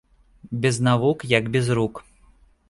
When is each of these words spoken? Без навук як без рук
Без 0.51 0.79
навук 0.79 1.25
як 1.25 1.49
без 1.51 1.69
рук 1.69 2.05